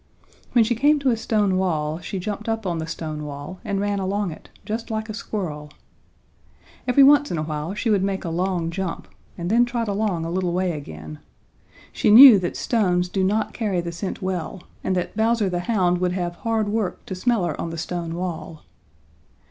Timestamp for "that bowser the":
14.95-15.59